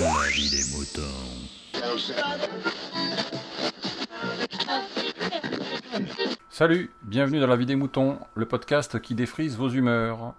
[0.00, 1.02] La vie des moutons.
[6.48, 10.32] Salut, bienvenue dans la vie des moutons, le podcast qui défrise vos humeurs.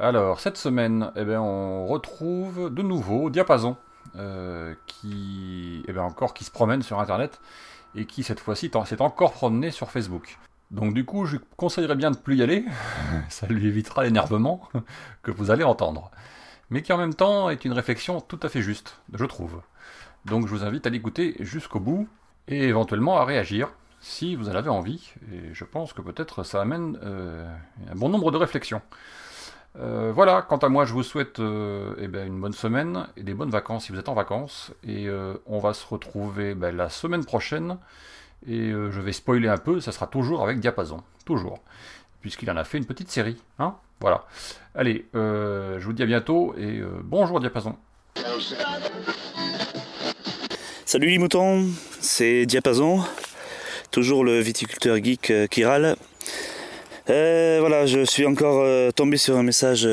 [0.00, 3.76] Alors, cette semaine, eh ben, on retrouve de nouveau Diapason,
[4.16, 7.42] euh, qui, eh ben, encore qui se promène sur Internet
[7.94, 10.38] et qui cette fois-ci s'est encore promené sur Facebook.
[10.70, 12.64] Donc du coup, je conseillerais bien de plus y aller,
[13.28, 14.66] ça lui évitera l'énervement
[15.22, 16.10] que vous allez entendre.
[16.72, 19.60] Mais qui en même temps est une réflexion tout à fait juste, je trouve.
[20.24, 22.08] Donc je vous invite à l'écouter jusqu'au bout
[22.48, 25.12] et éventuellement à réagir si vous en avez envie.
[25.30, 27.46] Et je pense que peut-être ça amène euh,
[27.90, 28.80] un bon nombre de réflexions.
[29.78, 33.22] Euh, voilà, quant à moi, je vous souhaite euh, eh ben, une bonne semaine et
[33.22, 34.72] des bonnes vacances si vous êtes en vacances.
[34.82, 35.10] Et
[35.44, 37.76] on va se retrouver ben, la semaine prochaine
[38.46, 41.02] et je vais spoiler un peu, ça sera toujours avec Diapason.
[41.26, 41.58] Toujours.
[42.22, 43.36] Puisqu'il en a fait une petite série.
[43.58, 44.24] Hein voilà.
[44.74, 47.76] Allez, euh, je vous dis à bientôt et euh, bonjour Diapason.
[50.86, 51.66] Salut les moutons,
[52.00, 53.00] c'est Diapason,
[53.90, 55.96] toujours le viticulteur geek qui râle.
[57.06, 59.88] voilà, je suis encore tombé sur un message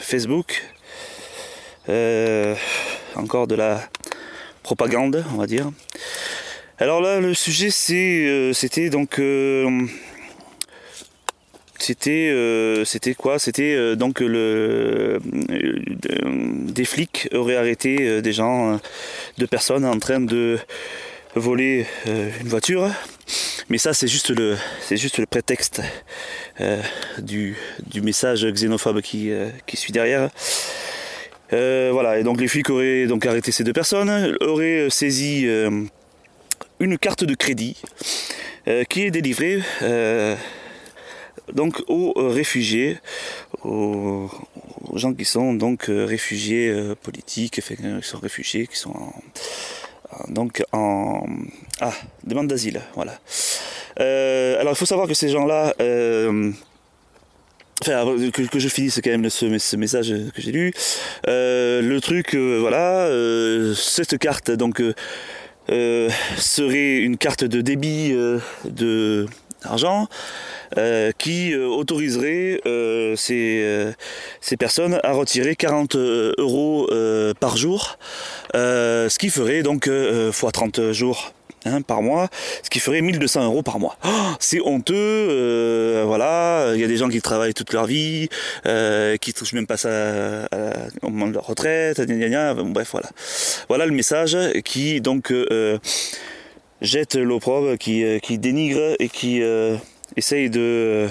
[0.00, 0.62] Facebook.
[3.16, 3.80] encore de la
[4.62, 5.70] propagande, on va dire.
[6.78, 9.86] Alors là, le sujet, euh, c'était donc, euh,
[11.84, 13.38] c'était, euh, c'était quoi?
[13.38, 15.20] C'était donc le,
[16.72, 18.80] des flics auraient arrêté des gens,
[19.38, 20.58] deux personnes en train de
[21.34, 22.90] voler une voiture.
[23.68, 24.56] Mais ça, c'est juste le,
[25.26, 25.82] prétexte
[27.18, 27.56] du,
[28.02, 29.30] message xénophobe qui,
[29.74, 30.30] suit derrière.
[31.50, 35.46] voilà, et donc les flics auraient donc arrêté ces deux personnes, auraient saisi
[36.80, 37.76] une carte de crédit
[38.66, 40.34] euh, qui est délivrée euh,
[41.52, 42.98] donc aux réfugiés,
[43.62, 44.30] aux,
[44.94, 47.62] gens qui sont donc euh, réfugiés politiques, qui
[48.02, 49.12] sont réfugiés, qui sont
[50.28, 51.26] donc en
[51.80, 53.18] ah, demande d'asile, voilà.
[53.96, 55.74] alors il faut savoir que ces gens-là
[57.82, 60.72] Enfin, que, je finisse quand même ce, message que j'ai lu.
[61.26, 63.10] le truc, voilà,
[63.74, 64.80] cette carte, donc
[65.70, 69.26] euh, serait une carte de débit euh, de
[69.64, 70.08] argent
[70.78, 72.60] euh, qui autoriserait
[73.16, 73.92] ces,
[74.40, 76.88] ces, personnes à retirer 40 euros
[77.40, 77.98] par jour,
[78.54, 79.88] ce qui ferait donc
[80.32, 81.32] fois 30 jours
[81.66, 82.28] Hein, par mois,
[82.62, 83.96] ce qui ferait 1200 euros par mois.
[84.04, 84.08] Oh,
[84.38, 88.28] c'est honteux, euh, voilà, il y a des gens qui travaillent toute leur vie,
[88.66, 90.46] euh, qui touchent même pas ça
[91.00, 93.08] au moment de leur retraite, bref, voilà.
[93.68, 95.78] Voilà le message qui donc euh,
[96.84, 99.42] jette l'opprobre, qui, qui dénigre et qui
[100.16, 101.08] essaye de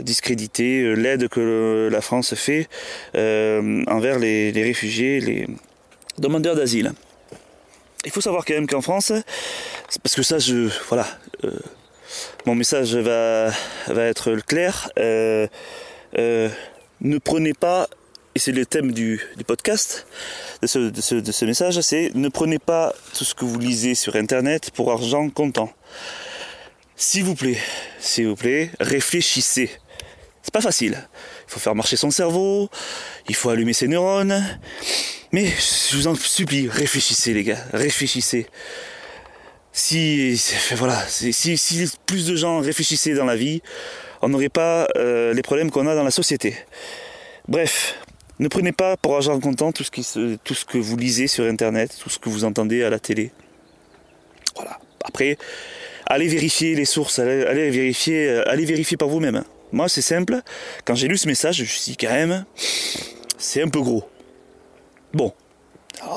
[0.00, 2.68] discréditer l'aide que la France fait
[3.14, 5.46] envers les réfugiés, les
[6.18, 6.92] demandeurs d'asile.
[8.04, 9.12] Il faut savoir quand même qu'en France,
[10.02, 11.06] parce que ça, je, voilà,
[11.44, 11.50] euh,
[12.44, 13.50] mon message va,
[13.88, 14.88] va être clair.
[14.98, 15.48] Euh,
[16.16, 16.48] euh,
[17.00, 17.88] ne prenez pas,
[18.36, 20.06] et c'est le thème du, podcast
[20.60, 24.92] de ce, message, c'est ne prenez pas tout ce que vous lisez sur Internet pour
[24.92, 25.72] argent comptant.
[26.96, 27.56] S'il vous plaît,
[27.98, 29.70] s'il vous plaît, réfléchissez.
[30.42, 31.08] C'est pas facile.
[31.48, 32.68] Il faut faire marcher son cerveau,
[33.26, 34.44] il faut allumer ses neurones.
[35.32, 35.46] Mais
[35.90, 38.48] je vous en supplie, réfléchissez les gars, réfléchissez.
[39.72, 40.38] Si,
[40.72, 43.62] voilà, si, plus de gens réfléchissaient dans la vie,
[44.20, 46.54] on n'aurait pas euh, les problèmes qu'on a dans la société.
[47.48, 47.94] Bref,
[48.38, 52.18] ne prenez pas pour argent comptant tout ce, que vous lisez sur Internet, tout ce
[52.18, 53.30] que vous entendez à la télé.
[54.54, 54.78] Voilà.
[55.04, 55.38] Après,
[56.06, 59.44] allez vérifier les sources, allez, vérifier, euh, allez vérifier par vous-même.
[59.72, 60.40] Moi, c'est simple.
[60.84, 62.44] Quand j'ai lu ce message, je me suis dit quand même,
[63.38, 64.08] c'est un peu gros.
[65.12, 65.32] Bon.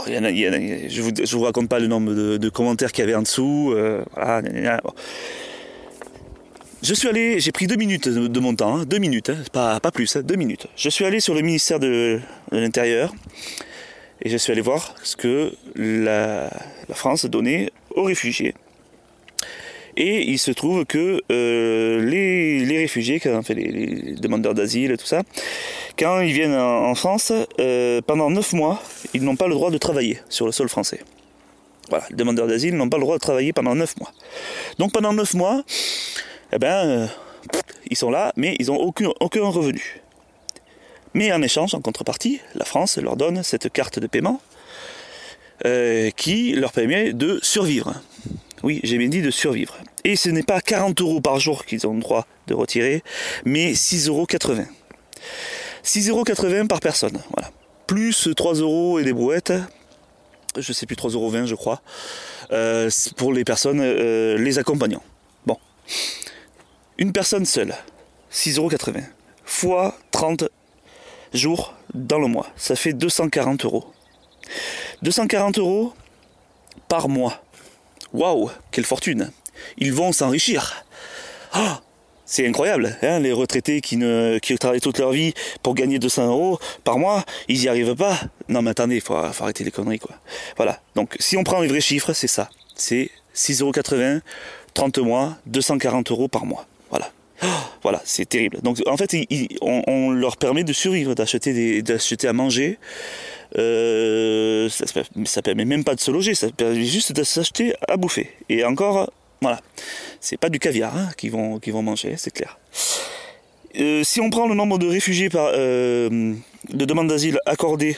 [0.05, 3.73] je ne vous, raconte pas le nombre de, commentaires qu'il y avait en dessous.
[3.73, 4.03] Euh,
[6.81, 9.79] je suis allé, j'ai pris deux minutes de, mon temps, hein, deux minutes, hein, pas,
[9.79, 10.67] pas, plus, hein, deux minutes.
[10.75, 12.19] Je suis allé sur le ministère de,
[12.51, 13.13] l'Intérieur
[14.21, 16.49] et je suis allé voir ce que la,
[16.91, 18.53] France donnait aux réfugiés
[19.97, 25.23] et il se trouve que euh, les, réfugiés, fait les, demandeurs d'asile tout ça,
[25.97, 28.81] quand ils viennent en, France, euh, pendant 9 mois,
[29.13, 31.01] ils n'ont pas le droit de travailler sur le sol français.
[31.89, 34.11] Voilà, les demandeurs d'asile n'ont pas le droit de travailler pendant 9 mois.
[34.77, 35.63] Donc pendant 9 mois,
[36.51, 37.07] eh ben, euh,
[37.89, 40.01] ils sont là, mais ils n'ont aucun, revenu.
[41.13, 44.41] Mais en échange, en contrepartie, la France leur donne cette carte de paiement
[46.15, 47.93] qui leur permet de survivre.
[48.63, 49.75] Oui, j'ai bien dit de survivre.
[50.05, 53.03] Et ce n'est pas 40 euros par jour qu'ils ont le droit de retirer,
[53.43, 54.27] mais 6,80 euros.
[55.83, 57.51] 6,80 euros par personne, voilà.
[57.87, 59.53] plus 3 euros et des brouettes.
[60.57, 61.81] Je sais plus 3,20 euros je crois.
[62.51, 65.03] euh, pour les personnes euh, les accompagnant.
[65.45, 65.57] Bon.
[66.99, 67.73] Une personne seule,
[68.29, 69.01] 6,80 euros.
[69.45, 70.43] Fois 30
[71.33, 72.47] jours dans le mois.
[72.57, 73.85] Ça fait 240 euros.
[75.01, 75.93] 240 euros
[76.89, 77.41] par mois.
[78.11, 79.31] Waouh, quelle fortune.
[79.77, 80.83] Ils vont s'enrichir.
[81.53, 81.79] Ah,
[82.25, 86.59] c'est incroyable, hein, les retraités qui, ne, travaillent toute leur vie pour gagner 200 euros
[86.83, 88.19] par mois, ils n'y arrivent pas.
[88.49, 90.01] Non mais attendez, il faut, arrêter les conneries.
[90.57, 92.49] Voilà, donc si on prend les vrais chiffres, c'est ça.
[92.75, 94.21] C'est 6,80 euros,
[94.73, 96.67] 30 mois, 240 euros par mois.
[96.89, 97.11] Voilà.
[97.81, 98.59] Voilà, c'est terrible.
[98.61, 99.15] Donc en fait,
[99.61, 102.77] on, leur permet de survivre, d'acheter à manger.
[103.57, 104.85] Euh, ça,
[105.25, 108.31] ça permet même pas de se loger, ça permet juste de s'acheter à bouffer.
[108.49, 109.09] Et encore,
[109.41, 109.61] voilà,
[110.19, 112.59] c'est pas du caviar hein, qu'ils vont, manger, c'est clair.
[113.79, 116.33] Euh, si on prend le nombre de réfugiés par, euh,
[116.69, 117.97] de demandes d'asile accordées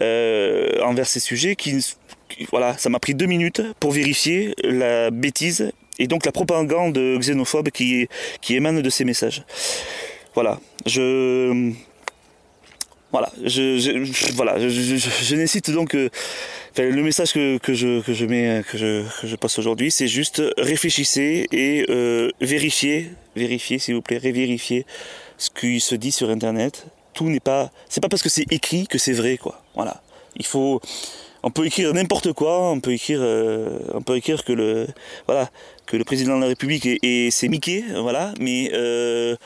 [0.00, 1.56] euh, envers ces sujets
[2.50, 7.70] voilà, ça m'a pris deux minutes pour vérifier la bêtise et donc la propagande xénophobe
[7.70, 8.08] qui,
[8.48, 9.44] émane de ces messages.
[10.34, 11.72] Voilà, je
[13.12, 16.08] voilà, je, voilà, je, donc euh,
[16.78, 21.84] le message que, je mets que je, que je passe aujourd'hui, c'est juste réfléchissez et
[21.88, 24.86] euh, vérifiez, vérifiez s'il vous plaît, révérifiez
[25.38, 26.86] ce qui se dit sur internet.
[27.12, 29.59] Tout n'est pas, c'est pas parce que c'est écrit que c'est vrai quoi.
[29.74, 30.00] Voilà,
[30.36, 30.80] il faut,
[31.42, 34.86] on peut écrire n'importe quoi, on peut écrire, euh, on peut écrire que le,
[35.26, 35.48] voilà,
[35.86, 39.36] que le président de la République est, est- c'est Mickey, voilà, mais euh,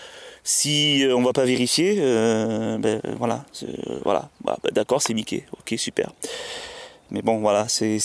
[0.43, 3.45] si euh, on va pas vérifier, ben voilà,
[4.05, 6.11] voilà, Bah, bah, d'accord, c'est Mickey, ok, super.
[7.11, 7.99] Mais bon, voilà, c'est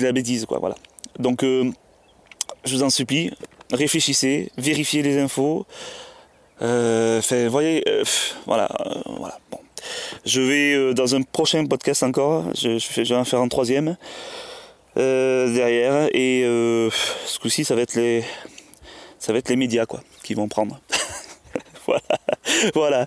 [0.00, 0.76] la bêtise, quoi, voilà.
[1.18, 3.30] Donc, je vous en supplie,
[3.72, 5.66] réfléchissez, vérifiez les infos.
[6.60, 7.82] Fait, voyez,
[8.46, 8.68] voilà,
[9.18, 9.38] voilà.
[9.50, 9.58] Bon,
[10.24, 12.44] je vais euh, dans un prochain podcast encore.
[12.54, 13.96] Je, vais en faire un troisième
[14.96, 16.90] euh, derrière, et euh,
[17.26, 18.24] ce coup-ci, ça va être les,
[19.18, 20.80] ça va être les médias, quoi, qui vont prendre.
[21.86, 22.00] voilà,
[22.74, 23.06] voilà.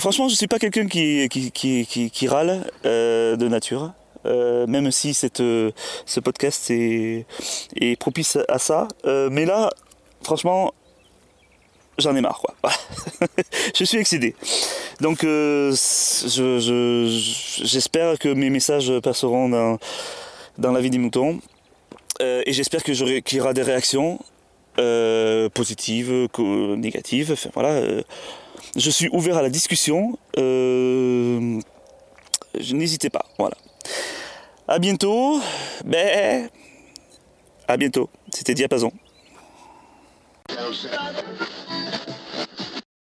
[0.00, 3.92] Franchement, je suis pas quelqu'un qui, râle de nature.
[4.24, 7.26] Même si ce podcast est,
[7.98, 8.88] propice à ça.
[9.04, 9.70] Mais là,
[10.22, 10.72] franchement,
[12.00, 12.40] j'en ai marre.
[12.40, 12.54] Quoi.
[13.76, 14.34] Je suis excédé.
[15.00, 19.78] Donc, euh, je- je- j'espère que mes messages passeront dans,
[20.58, 21.40] dans la vie des moutons.
[22.20, 24.18] Euh, et j'espère qu'il y aura des réactions
[24.78, 27.34] euh, positives, négatives.
[27.54, 27.80] Voilà.
[28.76, 30.18] je suis ouvert à la discussion.
[32.72, 33.24] N'hésitez pas.
[33.38, 33.56] Voilà.
[34.68, 35.40] À bientôt.
[35.84, 36.48] Ben,
[37.68, 38.10] à bientôt.
[38.32, 38.92] C'était Diapason.